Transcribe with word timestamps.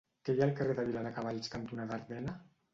Què 0.27 0.33
hi 0.37 0.39
ha 0.41 0.45
al 0.47 0.53
carrer 0.59 0.77
Viladecavalls 0.87 1.53
cantonada 1.59 1.99
Ardena? 2.03 2.37